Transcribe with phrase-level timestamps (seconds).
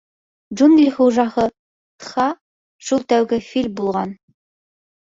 [0.55, 1.45] —Джунгли хужаһы
[2.05, 2.27] Тһа—
[2.89, 4.21] шул тәүге фил булған.